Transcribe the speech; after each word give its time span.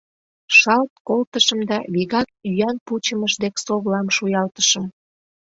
Шалт 0.57 0.91
колтышым 1.07 1.59
да 1.69 1.77
вигак 1.93 2.27
ӱян 2.49 2.77
пучымыш 2.85 3.33
дек 3.43 3.55
совлам 3.65 4.07
шуялтышым. 4.15 4.85